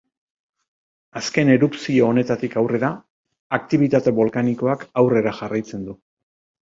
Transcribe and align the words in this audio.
Azken 1.21 1.51
erupzio 1.55 2.07
honetatik 2.13 2.57
aurrera, 2.61 2.91
aktibitate 3.59 4.15
bolkanikoak 4.21 4.87
aurrera 5.03 5.35
jarraitzen 5.43 5.85
du. 5.91 5.97